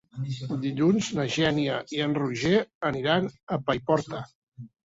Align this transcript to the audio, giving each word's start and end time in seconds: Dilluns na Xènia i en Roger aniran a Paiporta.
Dilluns 0.63 1.09
na 1.19 1.25
Xènia 1.35 1.75
i 1.97 2.01
en 2.07 2.17
Roger 2.21 2.57
aniran 2.91 3.31
a 3.59 3.63
Paiporta. 3.69 4.27